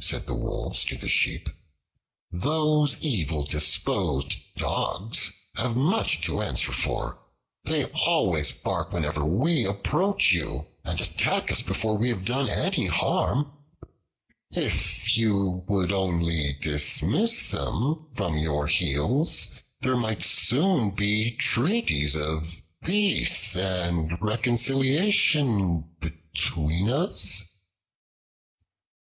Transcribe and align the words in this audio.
said 0.00 0.26
the 0.26 0.34
Wolves 0.34 0.84
to 0.86 0.96
the 0.98 1.08
Sheep. 1.08 1.48
"Those 2.32 2.98
evil 2.98 3.44
disposed 3.44 4.34
Dogs 4.56 5.30
have 5.54 5.76
much 5.76 6.20
to 6.22 6.42
answer 6.42 6.72
for. 6.72 7.20
They 7.62 7.84
always 8.04 8.50
bark 8.50 8.92
whenever 8.92 9.24
we 9.24 9.64
approach 9.64 10.32
you 10.32 10.66
and 10.82 11.00
attack 11.00 11.52
us 11.52 11.62
before 11.62 11.96
we 11.96 12.08
have 12.08 12.24
done 12.24 12.50
any 12.50 12.86
harm. 12.86 13.52
If 14.50 15.16
you 15.16 15.64
would 15.68 15.92
only 15.92 16.54
dismiss 16.60 17.48
them 17.52 18.08
from 18.14 18.36
your 18.36 18.66
heels, 18.66 19.46
there 19.82 19.96
might 19.96 20.24
soon 20.24 20.90
be 20.96 21.36
treaties 21.36 22.16
of 22.16 22.62
peace 22.82 23.54
and 23.54 24.20
reconciliation 24.20 25.88
between 26.00 26.88
us." 26.90 27.44